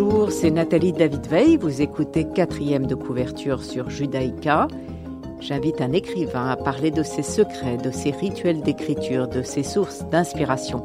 [0.00, 1.56] Bonjour, c'est Nathalie David-Veil.
[1.56, 4.68] Vous écoutez quatrième de couverture sur Judaïka.
[5.40, 10.04] J'invite un écrivain à parler de ses secrets, de ses rituels d'écriture, de ses sources
[10.04, 10.84] d'inspiration,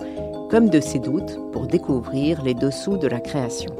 [0.50, 3.76] comme de ses doutes pour découvrir les dessous de la création.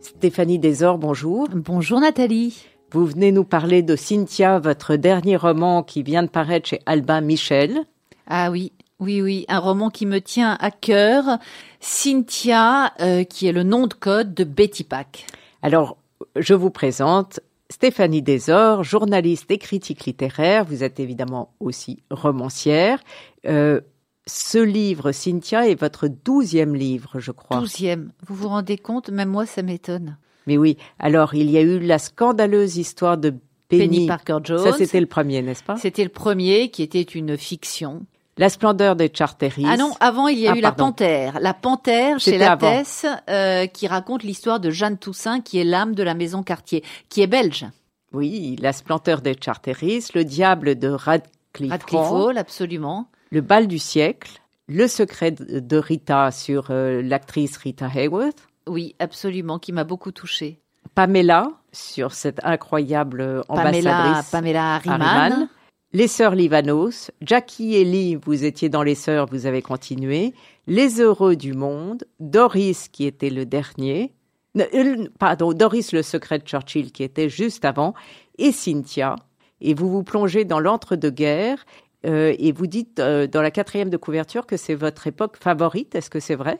[0.00, 1.46] Stéphanie Desor, bonjour.
[1.52, 2.69] Bonjour Nathalie.
[2.92, 7.20] Vous venez nous parler de Cynthia, votre dernier roman qui vient de paraître chez Albin
[7.20, 7.78] Michel.
[8.26, 11.38] Ah oui, oui, oui, un roman qui me tient à cœur.
[11.78, 15.26] Cynthia, euh, qui est le nom de code de Betty Pack.
[15.62, 15.98] Alors,
[16.34, 17.38] je vous présente
[17.70, 20.64] Stéphanie Desor, journaliste et critique littéraire.
[20.64, 22.98] Vous êtes évidemment aussi romancière.
[23.46, 23.80] Euh,
[24.26, 27.60] ce livre, Cynthia, est votre douzième livre, je crois.
[27.60, 28.10] Douzième.
[28.26, 29.10] Vous vous rendez compte?
[29.10, 30.16] Même moi, ça m'étonne.
[30.46, 30.76] Mais oui.
[30.98, 33.34] Alors, il y a eu la scandaleuse histoire de
[33.68, 34.58] Penny, Parker Jones.
[34.58, 35.76] Ça, c'était le premier, n'est-ce pas?
[35.76, 38.04] C'était le premier qui était une fiction.
[38.38, 39.66] La splendeur des Charteris.
[39.68, 40.72] Ah non, avant il y a Ah, eu La.
[40.72, 41.38] Panthère.
[41.40, 42.38] La Panthère chez.
[42.38, 46.82] Lattès, euh, qui raconte l'histoire de Jeanne Toussaint, qui est l'âme de la maison Cartier,
[47.10, 47.66] qui est belge.
[48.12, 53.08] Oui, La splendeur des Charteris, Le diable de Radcliffe, Radcliffe Hall, absolument.
[53.30, 58.94] Le bal du siècle, Le secret de de Rita sur euh, l'actrice Rita Hayworth, Oui,
[58.98, 60.60] absolument, qui m'a beaucoup touchée.
[60.94, 64.30] Pamela sur cette incroyable euh, Pamela, ambassadrice.
[64.30, 65.02] Pamela Harriman.
[65.02, 65.48] Harriman.
[65.92, 70.34] Les sœurs Livanos, Jackie et Lee, vous étiez dans les sœurs, vous avez continué.
[70.68, 74.12] Les heureux du monde, Doris qui était le dernier,
[74.56, 77.94] euh, pardon, Doris le secret de Churchill qui était juste avant,
[78.38, 79.16] et Cynthia.
[79.60, 81.66] Et vous vous plongez dans l'entre-deux-guerres
[82.06, 85.94] euh, et vous dites euh, dans la quatrième de couverture que c'est votre époque favorite.
[85.94, 86.58] Est-ce que c'est vrai?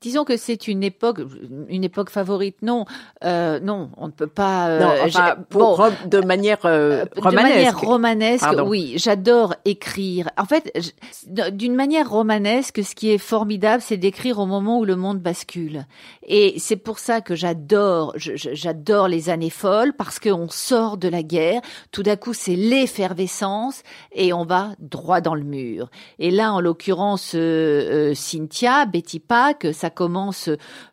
[0.00, 1.20] Disons que c'est une époque,
[1.68, 2.56] une époque favorite.
[2.62, 2.84] Non,
[3.24, 4.68] euh, non, on ne peut pas.
[4.68, 7.46] euh, Non, enfin, pour bon, de manière euh, Euh, romanesque.
[7.48, 8.68] De manière romanesque, Pardon.
[8.68, 10.28] oui, j'adore écrire.
[10.38, 10.72] En fait,
[11.52, 15.86] d'une manière romanesque, ce qui est formidable, c'est d'écrire au moment où le monde bascule.
[16.26, 21.22] Et c'est pour ça que j'adore, j'adore les années folles parce qu'on sort de la
[21.22, 21.60] guerre.
[21.92, 23.82] Tout d'un coup, c'est l'effervescence
[24.12, 25.90] et on va droit dans le mur.
[26.18, 30.50] Et là, en l'occurrence, euh, euh, Cynthia, Betty Pack, ça commence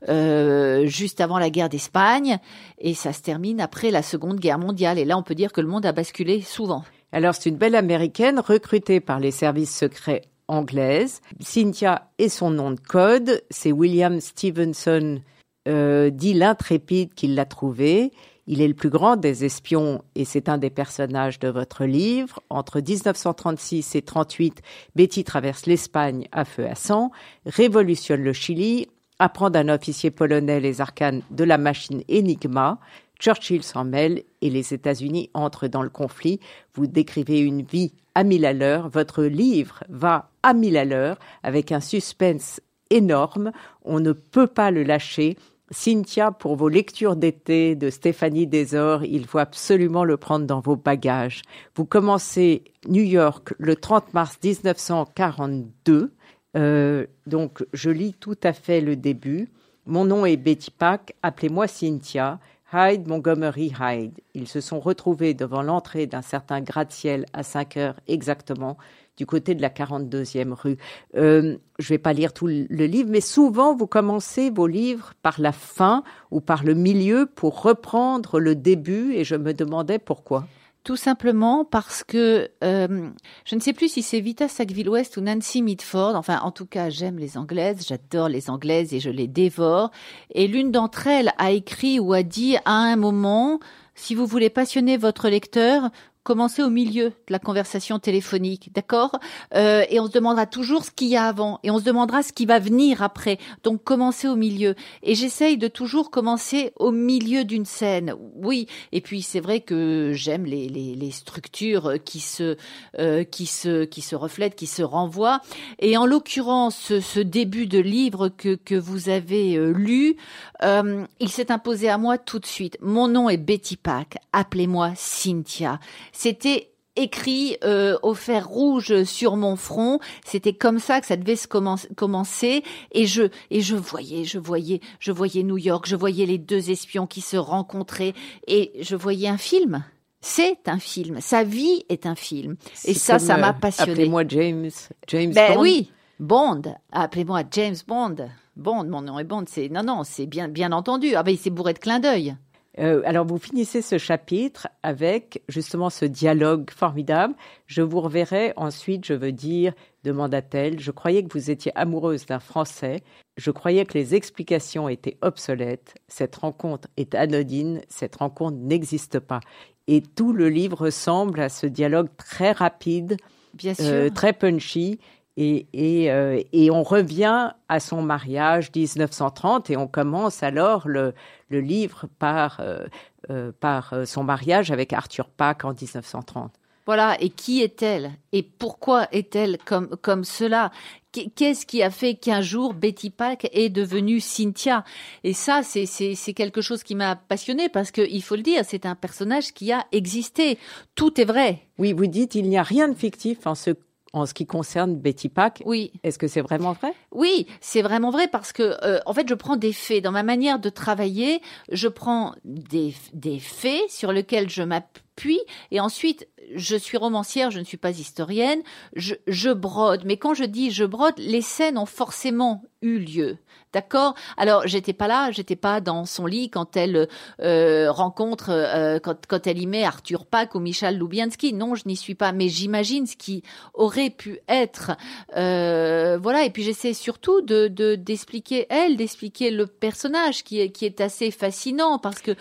[0.09, 2.39] euh, juste avant la guerre d'Espagne
[2.79, 4.99] et ça se termine après la Seconde Guerre mondiale.
[4.99, 6.83] Et là, on peut dire que le monde a basculé souvent.
[7.11, 11.21] Alors, c'est une belle américaine recrutée par les services secrets anglaises.
[11.39, 13.43] Cynthia est son nom de code.
[13.49, 15.21] C'est William Stevenson,
[15.65, 18.11] dit l'intrépide, qui l'a trouvé.
[18.45, 22.41] Il est le plus grand des espions et c'est un des personnages de votre livre.
[22.49, 24.61] Entre 1936 et 38,
[24.95, 27.11] Betty traverse l'Espagne à feu à sang,
[27.45, 28.87] révolutionne le Chili,
[29.19, 32.79] apprend d'un officier polonais les arcanes de la machine Enigma.
[33.17, 36.41] Churchill s'en mêle et les États-Unis entrent dans le conflit.
[36.73, 38.89] Vous décrivez une vie à mille à l'heure.
[38.89, 42.59] Votre livre va à mille à l'heure avec un suspense
[42.89, 43.53] énorme.
[43.83, 45.37] On ne peut pas le lâcher.
[45.73, 50.75] Cynthia, pour vos lectures d'été de Stéphanie Desor, il faut absolument le prendre dans vos
[50.75, 51.41] bagages.
[51.75, 56.13] Vous commencez New York le 30 mars 1942.
[56.55, 59.49] Euh, donc, je lis tout à fait le début.
[59.85, 62.39] Mon nom est Betty Pack, appelez-moi Cynthia.
[62.75, 64.19] Hyde, Montgomery Hyde.
[64.33, 68.77] Ils se sont retrouvés devant l'entrée d'un certain gratte-ciel à 5 heures exactement,
[69.17, 70.77] du côté de la 42e rue.
[71.15, 75.13] Euh, je vais pas lire tout le le livre, mais souvent vous commencez vos livres
[75.21, 79.99] par la fin ou par le milieu pour reprendre le début, et je me demandais
[79.99, 80.45] pourquoi.
[80.83, 83.09] Tout simplement parce que euh,
[83.45, 86.15] je ne sais plus si c'est Vita Sackville-West ou Nancy Mitford.
[86.15, 89.91] Enfin, en tout cas, j'aime les Anglaises, j'adore les Anglaises et je les dévore.
[90.35, 93.61] Et l'une d'entre elles a écrit ou a dit à un moment,
[93.95, 95.89] si vous voulez passionner votre lecteur,
[96.23, 99.19] commencez au milieu de la conversation téléphonique, d'accord?
[99.55, 102.23] Euh, Et on se demandera toujours ce qu'il y a avant, et on se demandera
[102.23, 103.37] ce qui va venir après.
[103.63, 104.75] Donc commencez au milieu.
[105.03, 108.15] Et j'essaye de toujours commencer au milieu d'une scène.
[108.35, 108.67] Oui.
[108.91, 112.57] Et puis c'est vrai que j'aime les, les, les structures qui se
[112.99, 115.41] euh, qui se qui se reflètent, qui se renvoient.
[115.79, 120.15] Et en l'occurrence, ce, ce début de livre que que vous avez euh, lu,
[120.63, 122.77] euh, il s'est imposé à moi tout de suite.
[122.81, 124.17] Mon nom est Betty Pack.
[124.31, 125.79] Appelez-moi Cynthia.
[126.13, 129.99] C'était écrit euh, au fer rouge sur mon front.
[130.23, 132.63] C'était comme ça que ça devait se commen- commencer.
[132.91, 136.69] Et je et je voyais, je voyais, je voyais New York, je voyais les deux
[136.69, 138.13] espions qui se rencontraient
[138.47, 139.83] et je voyais un film.
[140.21, 141.19] C'est un film.
[141.19, 142.55] Sa vie est un film.
[142.85, 143.91] Et ça, ça euh, m'a passionné.
[143.91, 144.69] Appelez-moi James.
[145.07, 145.61] James Ben Bond.
[145.61, 146.61] oui, Bond.
[146.93, 148.15] Appelez-moi James Bond.
[148.55, 149.45] Bond, mon nom est Bond.
[149.49, 151.15] C'est non, non, c'est bien, bien entendu.
[151.15, 152.35] Ah ben, il s'est bourré de clins d'œil.
[152.79, 157.35] Euh, alors vous finissez ce chapitre avec justement ce dialogue formidable.
[157.67, 159.73] Je vous reverrai ensuite, je veux dire,
[160.03, 160.79] demanda-t-elle.
[160.79, 163.01] Je croyais que vous étiez amoureuse d'un Français.
[163.37, 165.95] Je croyais que les explications étaient obsolètes.
[166.07, 167.81] Cette rencontre est anodine.
[167.89, 169.39] Cette rencontre n'existe pas.
[169.87, 173.17] Et tout le livre ressemble à ce dialogue très rapide,
[173.53, 173.85] Bien sûr.
[173.85, 174.99] euh, très punchy.
[175.35, 181.13] Et, et, euh, et on revient à son mariage 1930 et on commence alors le,
[181.49, 182.85] le livre par, euh,
[183.31, 186.51] euh, par son mariage avec Arthur Pack en 1930.
[186.85, 188.11] Voilà, et qui est-elle?
[188.33, 190.69] Et pourquoi est-elle comme, comme cela?
[191.13, 194.83] Qu'est- Qu'est-ce qui a fait qu'un jour Betty Pack est devenue Cynthia?
[195.23, 195.85] Et ça, c'est-
[196.33, 199.71] quelque chose qui m'a passionné parce que il faut le dire, c'est un personnage qui
[199.71, 200.59] a existé.
[200.93, 201.61] Tout est vrai.
[201.79, 203.71] Oui, vous dites il n'y a rien de fictif en ce,
[204.13, 205.63] en ce qui concerne Betty Pack.
[205.65, 205.91] Oui.
[206.03, 206.93] Est-ce que c'est vraiment vrai?
[207.11, 210.23] Oui, c'est vraiment vrai parce que euh, en fait, je prends des faits dans ma
[210.23, 211.41] manière de travailler.
[211.71, 217.59] Je prends des, des faits sur lesquels je m'appuie et ensuite je suis romancière, je
[217.59, 218.61] ne suis pas historienne.
[218.95, 223.37] Je, je brode, mais quand je dis je brode, les scènes ont forcément eu lieu.
[223.71, 224.13] D'accord?
[224.37, 227.07] Alors, j'étais pas là, j'étais pas dans son lit quand elle
[227.41, 231.53] euh, rencontre, euh, quand, quand elle y met Arthur Pack ou Michel Loubianski.
[231.53, 233.41] Non, je n'y suis pas, mais j'imagine ce qui
[233.73, 234.91] aurait pu être.
[235.35, 240.69] Euh, voilà, et puis j'essaie surtout de de- d'expliquer elle, d'expliquer le personnage qui est
[240.69, 242.35] qui est assez fascinant parce que euh,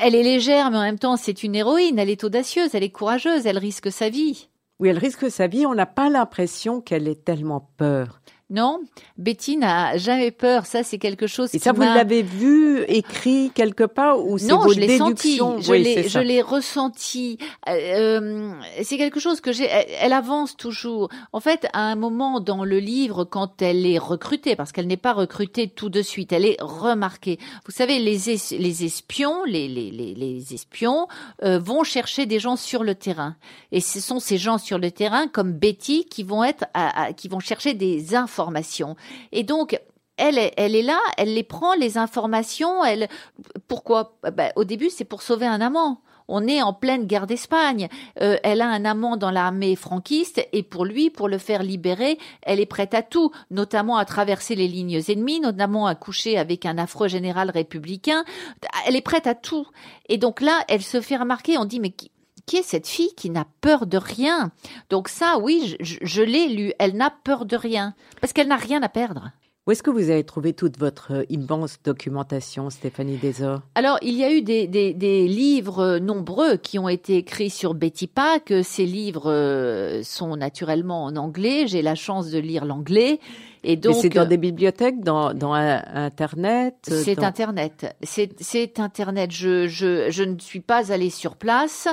[0.00, 1.98] elle est légère, mais en même temps c'est une héroïne.
[1.98, 4.48] Elle est audacieuse, elle est courageuse, elle risque sa vie.
[4.78, 5.66] Oui, elle risque sa vie.
[5.66, 8.20] On n'a pas l'impression qu'elle ait tellement peur.
[8.52, 8.80] Non,
[9.16, 10.66] Betty n'a jamais peur.
[10.66, 14.46] Ça, c'est quelque chose Et qui ça, vous l'avez vu écrit quelque part ou c'est
[14.48, 17.38] Non, vos je l'ai senti, je Oui, l'ai, je l'ai ressenti.
[17.66, 17.72] Euh,
[18.20, 18.52] euh,
[18.82, 19.64] c'est quelque chose que j'ai.
[19.64, 21.08] Elle, elle avance toujours.
[21.32, 24.98] En fait, à un moment dans le livre, quand elle est recrutée, parce qu'elle n'est
[24.98, 27.38] pas recrutée tout de suite, elle est remarquée.
[27.64, 31.06] Vous savez, les, es- les espions, les, les, les, les espions
[31.42, 33.34] euh, vont chercher des gens sur le terrain,
[33.70, 37.12] et ce sont ces gens sur le terrain, comme Betty, qui vont être, à- à-
[37.14, 38.41] qui vont chercher des informations.
[39.32, 39.78] Et donc,
[40.16, 43.08] elle elle est là, elle les prend, les informations, elle,
[43.68, 44.18] pourquoi?
[44.34, 46.02] Ben, Au début, c'est pour sauver un amant.
[46.28, 47.88] On est en pleine guerre d'Espagne.
[48.20, 52.18] Euh, elle a un amant dans l'armée franquiste et pour lui, pour le faire libérer,
[52.42, 56.64] elle est prête à tout, notamment à traverser les lignes ennemies, notamment à coucher avec
[56.64, 58.24] un affreux général républicain.
[58.86, 59.66] Elle est prête à tout.
[60.08, 61.58] Et donc là, elle se fait remarquer.
[61.58, 62.10] On dit mais qui,
[62.46, 64.52] qui est cette fille qui n'a peur de rien
[64.90, 66.72] Donc ça, oui, je, l'ai lu.
[66.78, 69.30] Elle n'a peur de rien parce qu'elle n'a rien à perdre.
[69.66, 74.14] Où est-ce que vous avez trouvé toute votre euh, immense documentation, Stéphanie Desor Alors, il
[74.14, 78.52] y a eu des, des, des livres nombreux qui ont été écrits sur Betty Pack.
[78.64, 81.68] Ces livres euh, sont naturellement en anglais.
[81.68, 83.20] J'ai la chance de lire l'anglais.
[83.64, 87.94] Et donc, c'est dans des bibliothèques, dans, dans euh, Internet euh, c'est dans- Internet.
[88.02, 89.30] C'est Internet.
[89.30, 91.86] Je, je, je ne suis pas allée sur place.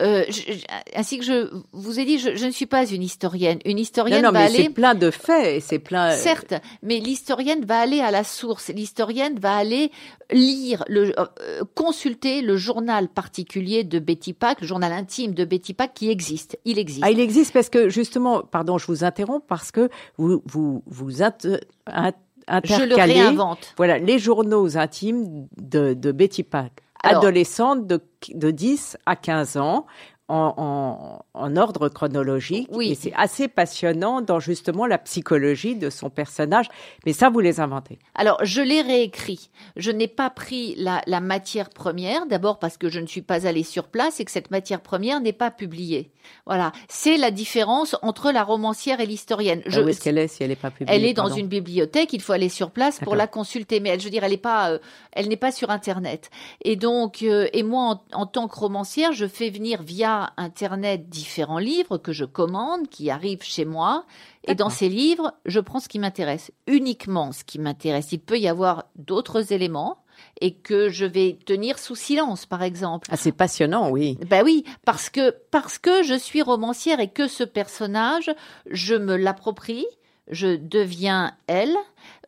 [0.00, 0.52] Euh, je-
[0.94, 3.58] ainsi que je vous ai dit, je, je ne suis pas une historienne.
[3.64, 4.62] Une Non, historienne non, va mais aller...
[4.64, 6.10] c'est plein de faits et c'est plein.
[6.10, 8.68] Certes, mais l'historienne va aller à la source.
[8.68, 9.90] L'historienne va aller
[10.32, 15.74] lire, le, euh, consulter le journal particulier de Betty Pack, le journal intime de Betty
[15.74, 16.58] Pack qui existe.
[16.64, 17.02] Il existe.
[17.04, 21.22] Ah, il existe parce que justement, pardon, je vous interromps parce que vous vous vous
[21.22, 23.72] inter- je le réinvente.
[23.76, 26.72] voilà, les journaux intimes de, de Betty Pack,
[27.02, 28.00] Alors- adolescente de,
[28.34, 29.86] de 10 à 15 ans.
[30.26, 32.68] En, en, en ordre chronologique.
[32.72, 32.92] Oui.
[32.92, 36.68] Et c'est assez passionnant dans justement la psychologie de son personnage.
[37.04, 37.98] Mais ça, vous les inventez.
[38.14, 39.50] Alors, je l'ai réécrit.
[39.76, 43.46] Je n'ai pas pris la, la matière première, d'abord parce que je ne suis pas
[43.46, 46.10] allée sur place et que cette matière première n'est pas publiée.
[46.46, 46.72] Voilà.
[46.88, 49.60] C'est la différence entre la romancière et l'historienne.
[49.66, 51.48] Je, où est-ce qu'elle est si elle n'est pas publiée Elle est dans pardon une
[51.48, 54.30] bibliothèque, il faut aller sur place pour la consulter, mais elle, je veux dire, elle
[54.30, 54.78] n'est pas, euh,
[55.12, 56.30] elle n'est pas sur Internet.
[56.62, 61.08] Et donc, euh, et moi, en, en tant que romancière, je fais venir via Internet
[61.08, 64.04] différents livres que je commande, qui arrivent chez moi.
[64.46, 68.12] Et dans ces livres, je prends ce qui m'intéresse, uniquement ce qui m'intéresse.
[68.12, 69.98] Il peut y avoir d'autres éléments
[70.40, 73.08] et que je vais tenir sous silence, par exemple.
[73.10, 74.18] Ah, c'est passionnant, oui.
[74.28, 78.30] Ben oui, parce que parce que je suis romancière et que ce personnage,
[78.70, 79.86] je me l'approprie,
[80.30, 81.74] je deviens elle.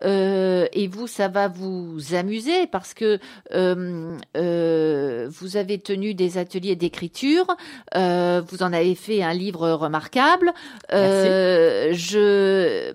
[0.04, 3.18] euh, et vous, ça va vous amuser parce que
[3.54, 7.46] euh, euh, vous avez tenu des ateliers d'écriture,
[7.94, 10.52] euh, vous en avez fait un livre remarquable.
[10.92, 12.92] Euh, je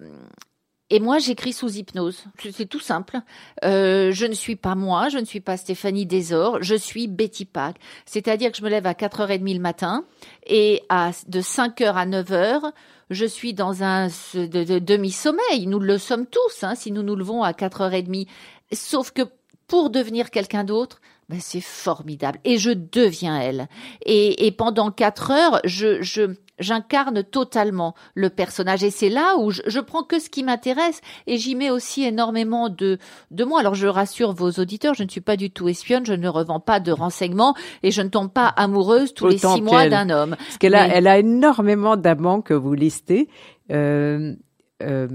[0.92, 2.26] et moi, j'écris sous hypnose.
[2.52, 3.22] C'est tout simple.
[3.64, 7.46] Euh, je ne suis pas moi, je ne suis pas Stéphanie Desor, je suis Betty
[7.46, 7.78] Pack.
[8.06, 10.04] C'est-à-dire que je me lève à 4h30 le matin
[10.46, 12.72] et à, de 5h à 9h,
[13.10, 15.66] je suis dans un de, de- demi-sommeil.
[15.66, 18.28] Nous le sommes tous, hein, si nous nous levons à 4h30.
[18.74, 19.22] Sauf que
[19.68, 22.40] pour devenir quelqu'un d'autre, ben c'est formidable.
[22.44, 23.70] Et je deviens elle.
[24.06, 29.52] Et, et pendant quatre heures, je, je, j'incarne totalement le personnage et c'est là où
[29.52, 32.98] je, je, prends que ce qui m'intéresse et j'y mets aussi énormément de
[33.32, 33.60] de moi.
[33.60, 36.60] Alors je rassure vos auditeurs, je ne suis pas du tout espionne, je ne revends
[36.60, 40.36] pas de renseignements et je ne tombe pas amoureuse tous les six mois d'un homme.
[40.38, 43.28] Parce qu'elle a, elle a énormément d'amants que vous listez.
[43.72, 44.36] Euh,
[44.82, 45.08] euh,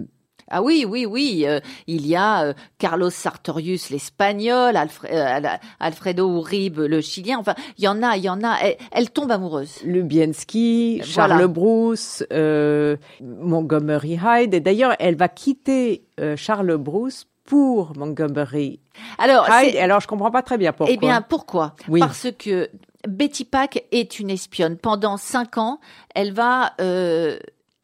[0.49, 1.45] ah oui, oui, oui.
[1.47, 4.77] Euh, il y a euh, Carlos Sartorius, l'espagnol,
[5.11, 5.41] euh,
[5.81, 7.39] Alfredo Uribe, le chilien.
[7.39, 8.57] Enfin, il y en a, il y en a.
[8.93, 9.81] Elle, tombe amoureuse.
[9.85, 12.25] Lubienski, Charles Bruce,
[13.21, 14.55] Montgomery Hyde.
[14.55, 16.05] Et d'ailleurs, elle va quitter
[16.37, 18.81] Charles Bruce pour Montgomery
[19.19, 19.77] alors, Hyde.
[19.77, 20.95] Alors, je comprends pas très bien pourquoi.
[20.95, 21.75] Eh bien, pourquoi?
[21.99, 22.71] Parce que
[23.07, 24.77] Betty Pack est une espionne.
[24.77, 25.81] Pendant cinq ans,
[26.15, 26.73] elle va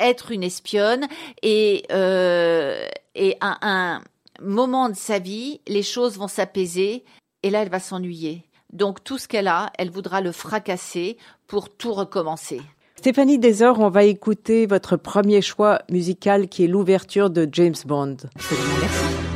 [0.02, 1.06] être une espionne
[1.42, 4.02] et, euh, et à un
[4.40, 7.04] moment de sa vie, les choses vont s'apaiser
[7.42, 8.44] et là, elle va s'ennuyer.
[8.72, 11.16] Donc tout ce qu'elle a, elle voudra le fracasser
[11.46, 12.60] pour tout recommencer.
[12.96, 18.16] Stéphanie Desor, on va écouter votre premier choix musical qui est l'ouverture de James Bond.
[18.36, 19.31] Merci.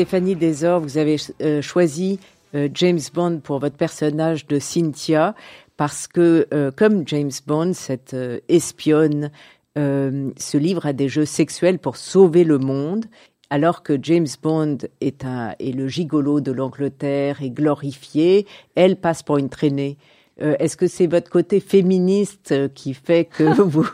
[0.00, 2.20] Stéphanie Desor, vous avez euh, choisi
[2.54, 5.34] euh, James Bond pour votre personnage de Cynthia
[5.76, 8.16] parce que, euh, comme James Bond, cette
[8.48, 9.30] espionne
[9.76, 13.04] se livre à des jeux sexuels pour sauver le monde,
[13.50, 19.22] alors que James Bond est, un, est le gigolo de l'Angleterre et glorifié, elle passe
[19.22, 19.98] pour une traînée.
[20.38, 23.86] Est-ce que c'est votre côté féministe qui fait que vous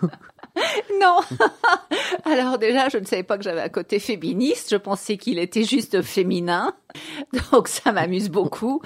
[1.00, 1.20] non.
[2.24, 4.68] Alors déjà, je ne savais pas que j'avais un côté féministe.
[4.70, 6.74] Je pensais qu'il était juste féminin.
[7.52, 8.80] Donc ça m'amuse beaucoup.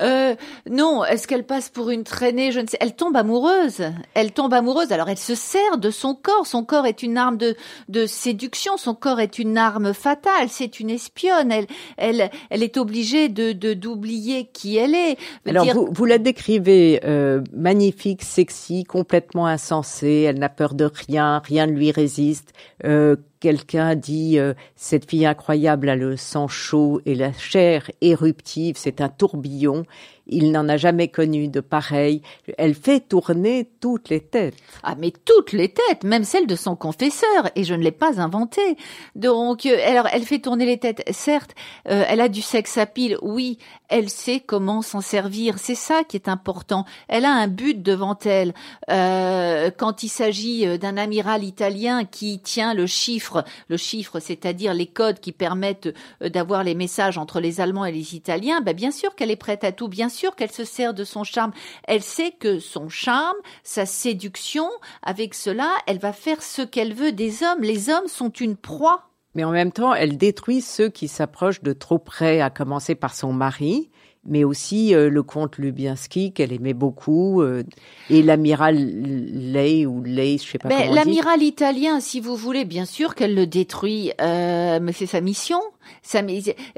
[0.00, 0.36] Euh,
[0.70, 2.52] non, est-ce qu'elle passe pour une traînée?
[2.52, 2.76] Je ne sais.
[2.80, 3.82] Elle tombe amoureuse.
[4.14, 4.92] Elle tombe amoureuse.
[4.92, 6.46] Alors elle se sert de son corps.
[6.46, 7.56] Son corps est une arme de,
[7.88, 8.76] de séduction.
[8.76, 10.48] Son corps est une arme fatale.
[10.48, 11.50] C'est une espionne.
[11.50, 11.66] Elle,
[11.96, 15.16] elle, elle est obligée de d'oublier qui elle est.
[15.46, 20.24] Alors vous, vous la décrivez euh, magnifique, sexy, complètement insensée.
[20.28, 21.15] Elle n'a peur de rien.
[21.16, 22.52] Rien ne lui résiste.
[22.84, 28.76] Euh, quelqu'un dit euh, cette fille incroyable a le sang chaud et la chair éruptive,
[28.76, 29.84] c'est un tourbillon.
[30.26, 32.22] Il n'en a jamais connu de pareil.
[32.58, 34.56] Elle fait tourner toutes les têtes.
[34.82, 38.20] Ah, mais toutes les têtes, même celles de son confesseur, et je ne l'ai pas
[38.20, 38.76] inventée.
[39.14, 41.02] Donc, euh, alors, elle fait tourner les têtes.
[41.10, 41.54] Certes,
[41.88, 45.58] euh, elle a du sexe à pile, oui, elle sait comment s'en servir.
[45.58, 46.84] C'est ça qui est important.
[47.08, 48.52] Elle a un but devant elle.
[48.90, 54.86] Euh, quand il s'agit d'un amiral italien qui tient le chiffre, le chiffre, c'est-à-dire les
[54.86, 55.88] codes qui permettent
[56.20, 59.62] d'avoir les messages entre les Allemands et les Italiens, ben bien sûr qu'elle est prête
[59.62, 59.86] à tout.
[59.86, 61.52] Bien sûr qu'elle se sert de son charme.
[61.84, 64.68] Elle sait que son charme, sa séduction,
[65.02, 67.62] avec cela, elle va faire ce qu'elle veut des hommes.
[67.62, 69.10] Les hommes sont une proie.
[69.34, 73.14] Mais en même temps, elle détruit ceux qui s'approchent de trop près, à commencer par
[73.14, 73.90] son mari,
[74.24, 77.62] mais aussi euh, le comte Lubienski qu'elle aimait beaucoup euh,
[78.10, 82.84] et l'amiral Ley ou Ley, je sais pas ben, L'amiral italien, si vous voulez, bien
[82.84, 85.60] sûr qu'elle le détruit, euh, mais c'est sa mission.
[86.02, 86.20] Ça,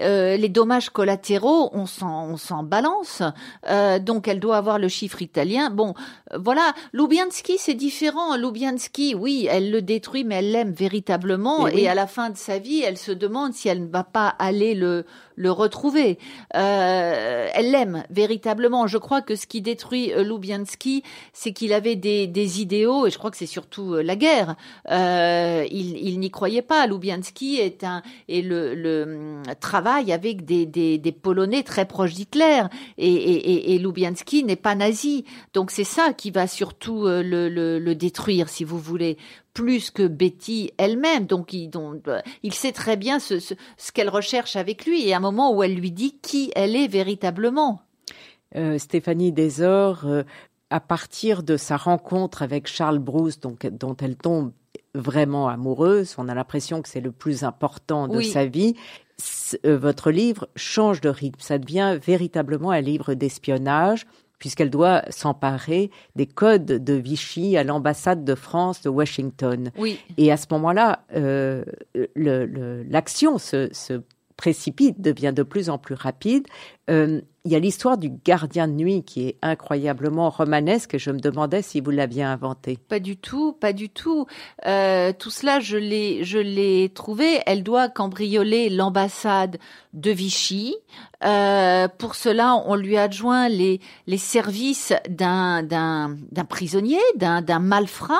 [0.00, 3.22] euh, les dommages collatéraux, on s'en, balance.
[3.68, 5.70] Euh, donc, elle doit avoir le chiffre italien.
[5.70, 5.94] Bon,
[6.32, 6.74] euh, voilà.
[6.92, 8.36] Lubianski, c'est différent.
[8.36, 11.68] Lubianski, oui, elle le détruit, mais elle l'aime véritablement.
[11.68, 14.04] Et, et, à la fin de sa vie, elle se demande si elle ne va
[14.04, 15.04] pas aller le
[15.36, 16.18] le retrouver.
[16.50, 18.88] Elle l'aime véritablement.
[18.88, 23.18] Je crois que ce qui détruit Lubianski, c'est qu'il avait des, des, idéaux, et je
[23.18, 24.56] crois que c'est surtout la guerre.
[24.90, 26.88] Il, il n'y croyait pas.
[26.88, 32.62] Lubianski est un le, le euh, travaille avec des, Polonais très proches d'Hitler
[32.96, 35.24] et, et, Lubianski n'est pas nazi.
[35.54, 39.16] Donc c'est ça qui va surtout euh, le, détruire, si vous voulez
[39.54, 41.26] plus que Betty elle-même.
[41.26, 43.54] Donc, il, euh, sait très bien ce, ce,
[43.92, 46.88] qu'elle recherche avec lui et à un moment où elle lui dit qui elle est
[46.88, 47.82] véritablement.
[48.78, 50.06] Stéphanie Desor,
[50.70, 54.52] à partir de sa rencontre avec Charles Bruce, donc, dont elle tombe
[54.94, 58.74] vraiment amoureuse, on a l'impression que c'est le plus important de sa vie,
[59.64, 61.40] euh, votre livre change de rythme.
[61.40, 64.06] Ça devient véritablement un livre d'espionnage
[64.38, 69.72] puisqu'elle doit s'emparer des codes de Vichy à l'ambassade de France de Washington.
[69.76, 69.98] Oui.
[70.16, 71.64] Et à ce moment-là, euh,
[72.14, 74.00] l'action se, se
[74.36, 76.46] précipite, devient de plus en plus rapide.
[76.88, 81.10] Euh, il y a l'histoire du gardien de nuit qui est incroyablement romanesque et je
[81.10, 82.78] me demandais si vous l'aviez inventé.
[82.88, 84.26] Pas du tout, pas du tout.
[84.66, 87.40] Euh, tout cela, je l'ai, je l'ai trouvé.
[87.46, 89.56] Elle doit cambrioler l'ambassade
[89.94, 90.76] de Vichy.
[91.24, 95.66] Euh, pour cela, on lui adjoint les, les services d'un,
[96.48, 98.14] prisonnier, d'un, malfrat,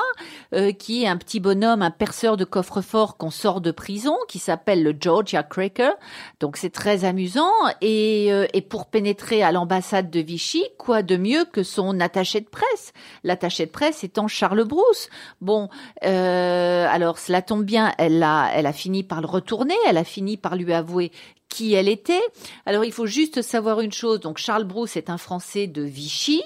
[0.53, 4.39] euh, qui est un petit bonhomme, un perceur de coffre-fort qu'on sort de prison, qui
[4.39, 5.91] s'appelle le Georgia Cracker.
[6.39, 7.51] Donc c'est très amusant.
[7.81, 12.41] Et, euh, et pour pénétrer à l'ambassade de Vichy, quoi de mieux que son attaché
[12.41, 12.93] de presse?
[13.23, 15.09] L'attaché de presse étant Charles Brousse.
[15.41, 15.69] Bon,
[16.03, 20.35] euh, alors cela tombe bien, elle elle a fini par le retourner, elle a fini
[20.35, 21.11] par lui avouer
[21.49, 22.21] qui elle était.
[22.65, 24.19] Alors il faut juste savoir une chose.
[24.19, 26.41] Donc Charles Brousse est un Français de Vichy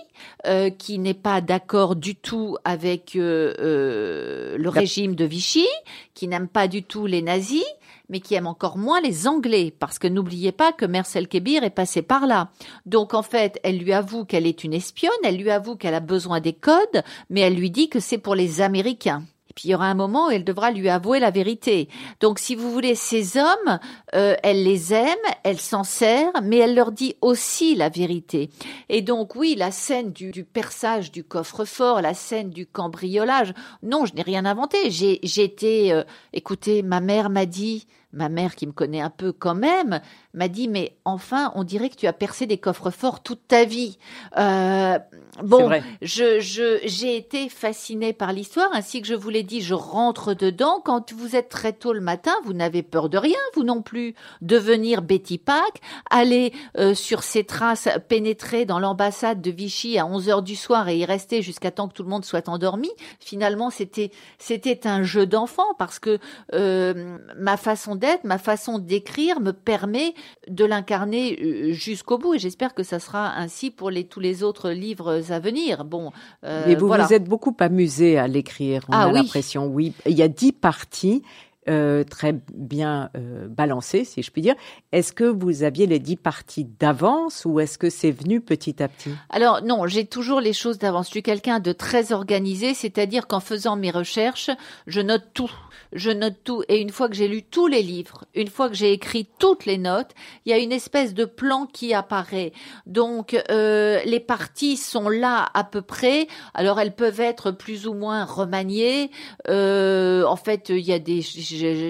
[0.45, 5.67] euh, qui n'est pas d'accord du tout avec euh, euh, le régime de Vichy,
[6.13, 7.65] qui n'aime pas du tout les nazis,
[8.09, 11.69] mais qui aime encore moins les Anglais, parce que n'oubliez pas que Mercel Kébir est
[11.69, 12.49] passé par là.
[12.85, 15.99] Donc en fait, elle lui avoue qu'elle est une espionne, elle lui avoue qu'elle a
[15.99, 19.23] besoin des codes, mais elle lui dit que c'est pour les Américains.
[19.55, 21.89] Puis il y aura un moment où elle devra lui avouer la vérité.
[22.19, 23.79] Donc si vous voulez, ces hommes,
[24.15, 28.49] euh, elle les aime, elle s'en sert, mais elle leur dit aussi la vérité.
[28.89, 34.05] Et donc oui, la scène du, du perçage du coffre-fort, la scène du cambriolage, non,
[34.05, 34.91] je n'ai rien inventé.
[34.91, 39.31] J'ai été, euh, écoutez, ma mère m'a dit, ma mère qui me connaît un peu
[39.31, 39.99] quand même,
[40.33, 43.65] m'a dit mais enfin on dirait que tu as percé des coffres forts toute ta
[43.65, 43.97] vie.
[44.37, 44.97] Euh,
[45.43, 45.69] bon,
[46.01, 46.39] je
[46.85, 50.81] j'ai été fascinée par l'histoire ainsi que je vous l'ai dit, je rentre dedans.
[50.83, 54.15] Quand vous êtes très tôt le matin, vous n'avez peur de rien, vous non plus.
[54.41, 60.29] Devenir Betty Pack, aller euh, sur ses traces, pénétrer dans l'ambassade de Vichy à 11
[60.29, 62.89] heures du soir et y rester jusqu'à temps que tout le monde soit endormi.
[63.19, 66.19] Finalement, c'était c'était un jeu d'enfant parce que
[66.53, 70.13] euh, ma façon ma façon d'écrire me permet
[70.47, 74.43] de l'incarner euh, jusqu'au bout et j'espère que ça sera ainsi pour les, tous les
[74.43, 75.85] autres livres à venir.
[75.85, 76.11] Bon,
[76.43, 79.93] euh, Mais vous vous êtes beaucoup amusé à l'écrire, on ah a l'impression, oui.
[80.05, 81.23] Il y a dix parties
[81.69, 84.55] euh, très bien euh, balancé, si je puis dire.
[84.91, 88.89] Est-ce que vous aviez les dix parties d'avance ou est-ce que c'est venu petit à
[88.89, 89.11] petit?
[89.29, 91.05] Alors non, j'ai toujours les choses d'avance.
[91.07, 94.49] Je suis quelqu'un de très organisé, c'est-à-dire qu'en faisant mes recherches,
[94.87, 95.51] je note tout.
[95.93, 98.75] Je note tout et une fois que j'ai lu tous les livres, une fois que
[98.75, 100.11] j'ai écrit toutes les notes,
[100.45, 102.51] il y a une espèce de plan qui apparaît.
[102.87, 106.27] Donc euh, les parties sont là à peu près.
[106.53, 109.11] Alors elles peuvent être plus ou moins remaniées.
[109.47, 111.21] en fait, il y a des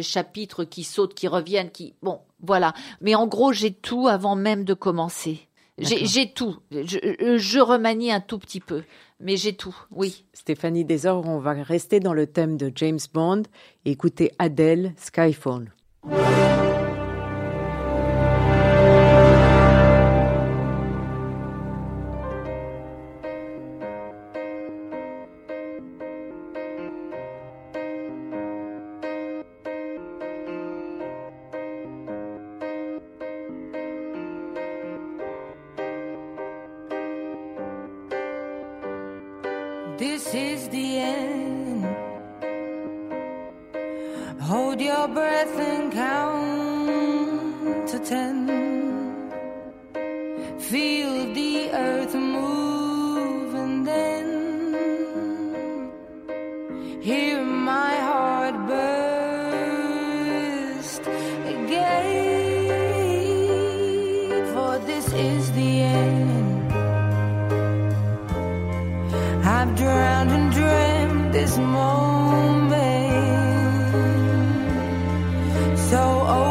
[0.02, 2.74] chapitres qui sautent, qui reviennent, qui bon, voilà.
[3.02, 5.48] Mais en gros, j'ai tout avant même de commencer.
[5.80, 6.58] J'ai tout.
[6.72, 8.84] Je, je, remanie un tout petit peu,
[9.20, 10.24] mais j'ai tout, oui.
[10.34, 13.44] Stéphanie Desor, on va rester dans le thème de James Bond
[13.86, 15.72] écoutez écouter Adele Skyphone.
[75.94, 76.43] so old.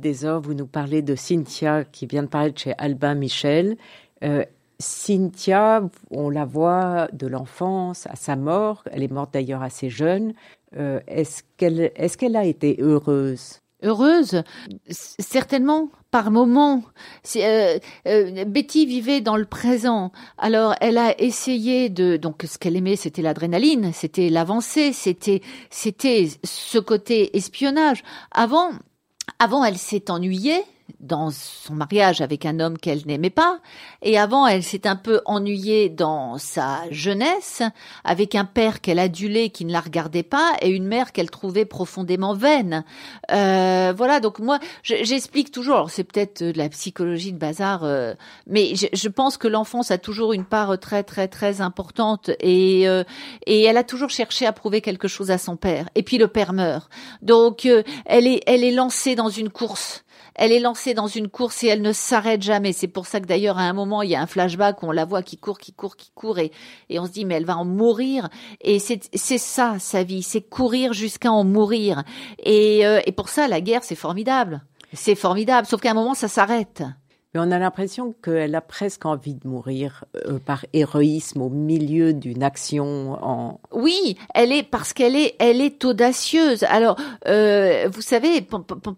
[0.00, 3.76] Camille vous nous parlez de Cynthia qui vient de paraître chez Albin Michel.
[4.24, 4.44] Euh,
[4.78, 8.84] Cynthia, on la voit de l'enfance à sa mort.
[8.90, 10.34] Elle est morte d'ailleurs assez jeune.
[10.76, 11.42] Euh, est-ce
[12.16, 13.60] qu'elle a été heureuse?
[13.82, 14.42] Heureuse,
[14.88, 16.82] certainement, par moment.
[17.36, 17.78] Euh,
[18.08, 20.12] euh, Betty vivait dans le présent.
[20.38, 22.16] Alors, elle a essayé de.
[22.16, 28.02] Donc, ce qu'elle aimait, c'était l'adrénaline, c'était l'avancée, c'était, c'était ce côté espionnage.
[28.32, 28.70] Avant,
[29.38, 30.62] avant, elle s'est ennuyée
[31.06, 33.60] dans son mariage avec un homme qu'elle n'aimait pas,
[34.02, 37.62] et avant, elle s'est un peu ennuyée dans sa jeunesse
[38.04, 41.64] avec un père qu'elle adulait qui ne la regardait pas et une mère qu'elle trouvait
[41.64, 42.84] profondément vaine.
[43.30, 45.76] Euh, voilà, donc moi, je- j'explique toujours.
[45.76, 48.14] alors C'est peut-être de la psychologie de bazar, euh,
[48.46, 52.88] mais je, je pense que l'enfance a toujours une part très très très importante et
[52.88, 53.04] euh,
[53.46, 55.88] et elle a toujours cherché à prouver quelque chose à son père.
[55.94, 56.90] Et puis le père meurt,
[57.22, 60.04] donc euh, elle est elle est lancée dans une course.
[60.36, 62.72] Elle est lancée dans une course et elle ne s'arrête jamais.
[62.72, 64.92] C'est pour ça que d'ailleurs à un moment il y a un flashback où on
[64.92, 66.52] la voit qui court, qui court, qui court et,
[66.88, 68.28] et on se dit mais elle va en mourir.
[68.60, 72.04] Et c'est ça sa vie, c'est courir jusqu'à en mourir.
[72.42, 75.66] Et, euh, et pour ça la guerre c'est formidable, c'est formidable.
[75.66, 76.82] Sauf qu'à un moment ça s'arrête.
[77.36, 82.14] Mais on a l'impression qu'elle a presque envie de mourir euh, par héroïsme au milieu
[82.14, 83.60] d'une action en...
[83.72, 86.62] Oui, elle est parce qu'elle est, elle est audacieuse.
[86.62, 86.96] Alors,
[87.28, 88.40] euh, vous savez,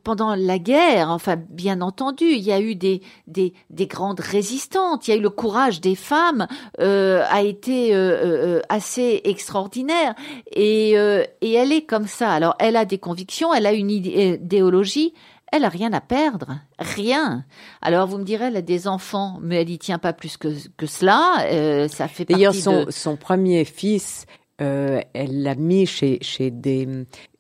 [0.04, 5.08] pendant la guerre, enfin, bien entendu, il y a eu des des, des grandes résistantes.
[5.08, 6.46] Il y a eu le courage des femmes
[6.78, 10.14] euh, a été euh, euh, assez extraordinaire
[10.52, 12.30] et euh, et elle est comme ça.
[12.30, 15.12] Alors, elle a des convictions, elle a une idé- idéologie.
[15.52, 17.44] Elle a rien à perdre, rien.
[17.80, 20.48] Alors vous me direz, elle a des enfants, mais elle y tient pas plus que
[20.76, 21.36] que cela.
[21.46, 22.90] Euh, ça fait D'ailleurs, partie son, de...
[22.90, 24.26] son premier fils,
[24.60, 26.86] euh, elle l'a mis chez, chez des...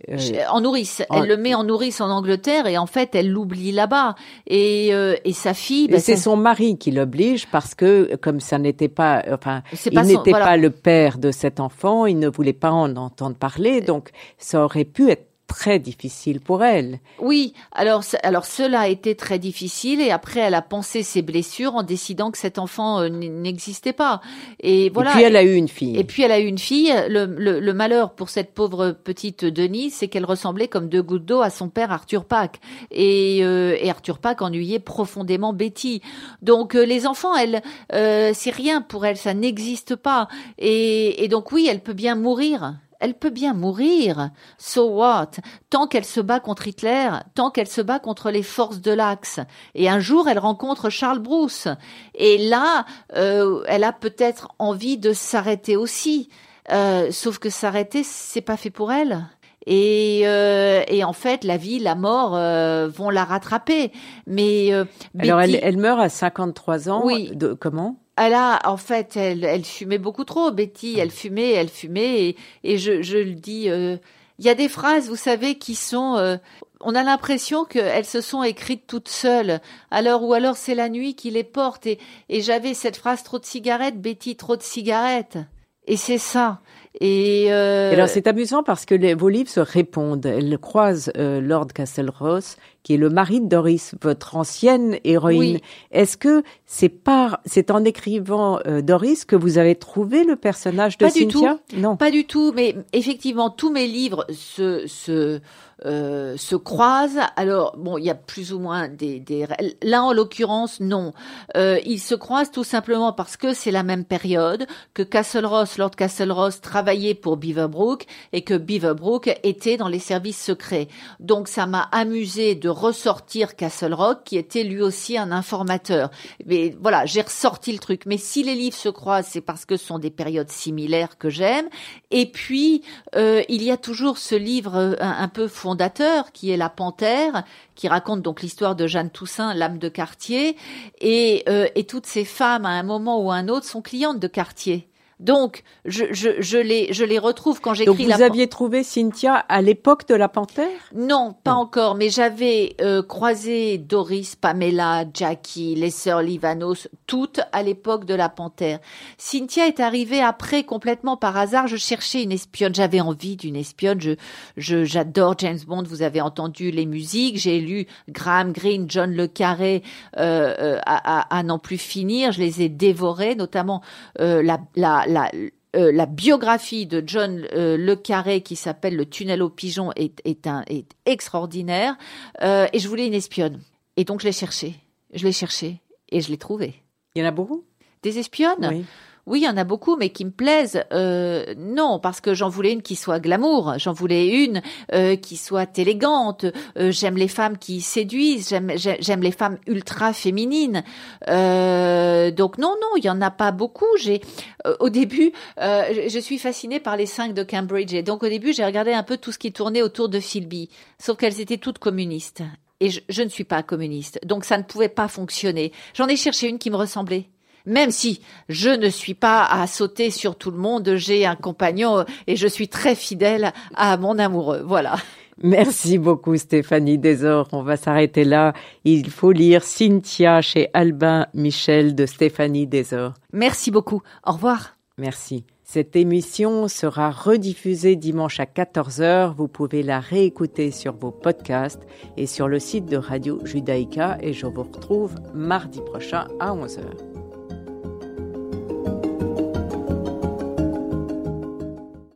[0.08, 0.16] euh,
[0.50, 3.72] En nourrice, en- elle le met en nourrice en Angleterre et en fait elle l'oublie
[3.72, 4.14] là-bas.
[4.46, 8.88] Et, et sa fille, ben, c'est son mari qui l'oblige parce que, comme ça n'était
[8.88, 10.46] pas, enfin, C'est il pas son- n'était voilà.
[10.46, 14.64] pas le père de cet enfant, il ne voulait pas en entendre parler, donc ça
[14.64, 17.00] aurait pu être très difficile pour elle.
[17.20, 17.54] oui.
[17.72, 21.82] Alors, alors cela a été très difficile et après elle a pensé ses blessures en
[21.82, 24.20] décidant que cet enfant euh, n'existait pas.
[24.60, 25.10] Et voilà.
[25.10, 25.96] Et puis elle a eu une fille.
[25.98, 26.92] Et puis elle a eu une fille.
[27.08, 31.24] Le, le- le malheur pour cette pauvre petite Denise, c'est qu'elle ressemblait comme deux gouttes
[31.24, 32.60] d'eau à son père Arthur Pack.
[32.90, 36.02] Et, euh, et Arthur Pack ennuyait profondément Betty.
[36.42, 37.62] Donc euh, les enfants, elle,
[37.94, 40.28] euh, c'est rien pour elle, ça n'existe pas.
[40.58, 42.74] Et, et donc oui, elle peut bien mourir.
[43.00, 44.30] Elle peut bien mourir.
[44.58, 45.30] So what?
[45.70, 49.40] Tant qu'elle se bat contre Hitler, tant qu'elle se bat contre les forces de l'Axe.
[49.74, 51.68] Et un jour, elle rencontre Charles Bruce.
[52.14, 56.28] Et là, euh, elle a peut-être envie de s'arrêter aussi.
[56.70, 59.26] Euh, sauf que s'arrêter, c'est pas fait pour elle.
[59.70, 63.92] Et, euh, et en fait, la vie, la mort euh, vont la rattraper.
[64.26, 64.86] Mais euh,
[65.18, 67.02] Alors elle, elle meurt à 53 ans.
[67.04, 67.30] Oui.
[67.34, 67.96] De, comment?
[68.18, 70.98] Elle a, en fait, elle, elle fumait beaucoup trop, Betty.
[70.98, 73.68] Elle fumait, elle fumait, et, et je, je le dis.
[73.70, 73.96] euh,
[74.38, 76.16] Il y a des phrases, vous savez, qui sont.
[76.16, 76.36] euh,
[76.80, 79.60] on a l'impression qu'elles se sont écrites toutes seules.
[79.90, 81.86] Alors ou alors c'est la nuit qui les porte.
[81.86, 85.38] Et, et j'avais cette phrase trop de cigarettes, Betty, trop de cigarettes.
[85.86, 86.60] Et c'est ça.
[87.00, 90.24] Et, euh, Et Alors c'est amusant parce que les, vos livres se répondent.
[90.26, 95.56] Elle croise euh, Lord Castleross, qui est le mari de Doris, votre ancienne héroïne.
[95.56, 95.62] Oui.
[95.90, 100.96] Est-ce que c'est par, c'est en écrivant euh, Doris que vous avez trouvé le personnage
[100.98, 101.96] de Pas du Cynthia Non.
[101.96, 105.40] Pas du tout, mais effectivement, tous mes livres se, se,
[105.84, 107.20] euh, se croisent.
[107.36, 109.20] Alors, bon, il y a plus ou moins des...
[109.20, 109.46] des...
[109.82, 111.12] Là, en l'occurrence, non.
[111.56, 115.78] Euh, ils se croisent tout simplement parce que c'est la même période, que Castle Ross,
[115.78, 120.86] Lord Castle Ross, travaillait pour Beaverbrook et que Beaverbrook était dans les services secrets.
[121.18, 126.12] Donc, ça m'a amusé de ressortir Castle Rock, qui était lui aussi un informateur.
[126.46, 128.02] Mais voilà, j'ai ressorti le truc.
[128.06, 131.30] Mais si les livres se croisent, c'est parce que ce sont des périodes similaires que
[131.30, 131.68] j'aime.
[132.12, 132.82] Et puis,
[133.16, 136.68] euh, il y a toujours ce livre euh, un, un peu fondateur qui est La
[136.68, 137.42] Panthère,
[137.74, 140.56] qui raconte donc l'histoire de Jeanne Toussaint, l'âme de quartier,
[141.00, 144.20] et, euh, et toutes ces femmes, à un moment ou à un autre, sont clientes
[144.20, 144.88] de quartier.
[145.20, 148.46] Donc, je, je, je, les, je les retrouve quand Donc j'écris vous La Pan- aviez
[148.48, 150.68] trouvé Cynthia à l'époque de la Panthère?
[150.94, 151.58] Non, pas Non.
[151.58, 158.14] encore, mais j'avais euh, croisé Doris, Pamela, Jackie, les sœurs Livanos, toutes à l'époque de
[158.14, 158.78] la Panthère.
[159.16, 161.66] Cynthia est arrivée après complètement par hasard.
[161.66, 164.00] Je cherchais une espionne, j'avais envie d'une espionne.
[164.00, 164.12] Je,
[164.56, 165.82] je, j'adore James Bond.
[165.84, 167.38] Vous avez entendu les musiques.
[167.38, 169.82] J'ai lu Graham Greene, John le Carré
[170.16, 172.30] euh, euh, à, à, à n'en plus finir.
[172.32, 173.82] Je les ai dévorés, notamment
[174.20, 175.30] euh, la, la, la
[175.76, 180.20] euh, la biographie de John euh, Le Carré qui s'appelle Le tunnel aux pigeons est,
[180.24, 181.96] est, un, est extraordinaire.
[182.42, 183.60] Euh, et je voulais une espionne.
[183.96, 184.76] Et donc je l'ai cherchée.
[185.12, 185.80] Je l'ai cherchée.
[186.08, 186.74] Et je l'ai trouvée.
[187.14, 187.64] Il y en a beaucoup?
[188.02, 188.66] Des espionnes?
[188.70, 188.84] Oui.
[189.28, 190.82] Oui, il y en a beaucoup, mais qui me plaisent.
[190.92, 193.74] Euh, non, parce que j'en voulais une qui soit glamour.
[193.78, 194.62] J'en voulais une
[194.94, 196.46] euh, qui soit élégante.
[196.78, 198.48] Euh, j'aime les femmes qui séduisent.
[198.48, 200.82] J'aime, j'ai- j'aime les femmes ultra féminines.
[201.28, 203.86] Euh, donc non, non, il y en a pas beaucoup.
[204.00, 204.20] J'ai,
[204.66, 208.28] euh, au début, euh, je suis fascinée par les cinq de Cambridge, et donc au
[208.28, 211.58] début, j'ai regardé un peu tout ce qui tournait autour de Philby, sauf qu'elles étaient
[211.58, 212.42] toutes communistes.
[212.80, 214.20] et je, je ne suis pas communiste.
[214.24, 215.72] Donc ça ne pouvait pas fonctionner.
[215.94, 217.26] J'en ai cherché une qui me ressemblait.
[217.68, 222.04] Même si je ne suis pas à sauter sur tout le monde, j'ai un compagnon
[222.26, 224.62] et je suis très fidèle à mon amoureux.
[224.64, 224.96] Voilà.
[225.42, 227.48] Merci beaucoup Stéphanie Desor.
[227.52, 228.54] On va s'arrêter là.
[228.84, 233.12] Il faut lire Cynthia chez Albin Michel de Stéphanie Desor.
[233.32, 234.02] Merci beaucoup.
[234.26, 234.76] Au revoir.
[234.96, 235.44] Merci.
[235.62, 239.34] Cette émission sera rediffusée dimanche à 14h.
[239.34, 244.32] Vous pouvez la réécouter sur vos podcasts et sur le site de Radio Judaïka et
[244.32, 247.17] je vous retrouve mardi prochain à 11h.